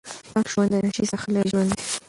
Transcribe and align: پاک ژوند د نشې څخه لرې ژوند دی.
پاک 0.31 0.45
ژوند 0.53 0.69
د 0.73 0.75
نشې 0.85 1.03
څخه 1.11 1.27
لرې 1.33 1.47
ژوند 1.51 1.69
دی. 1.75 1.83